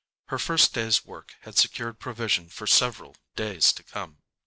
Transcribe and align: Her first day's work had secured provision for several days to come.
Her 0.29 0.39
first 0.39 0.73
day's 0.73 1.05
work 1.05 1.35
had 1.41 1.59
secured 1.59 1.99
provision 1.99 2.49
for 2.49 2.65
several 2.65 3.17
days 3.35 3.71
to 3.73 3.83
come. 3.83 4.23